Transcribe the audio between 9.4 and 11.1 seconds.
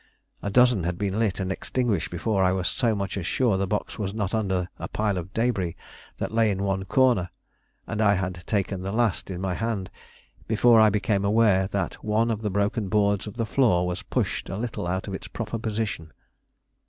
hand before I